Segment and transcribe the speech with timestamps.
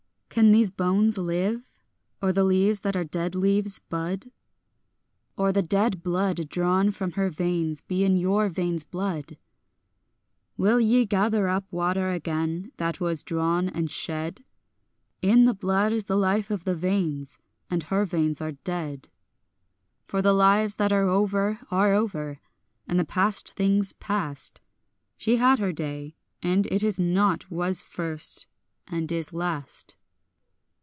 [0.33, 1.77] Can these bones live?
[2.21, 4.27] or the leaves that are dead leaves bud?
[5.37, 9.37] Or the dead blood drawn from her veins be in your veins blood?
[10.55, 14.45] Will ye gather up water again that was drawn and shed?
[15.21, 17.37] In the blood is the life of the veins,
[17.69, 19.09] and her veins are dead.
[20.07, 22.39] For the lives that are over are over,
[22.87, 24.61] and past things past;
[25.17, 28.47] She had her day, and it is not; was first,
[28.87, 29.97] and is last.